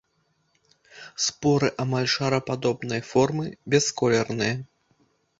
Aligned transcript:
Споры 1.25 1.67
амаль 1.83 2.07
шарападобнай 2.13 3.01
формы, 3.09 3.45
бясколерныя. 3.75 4.55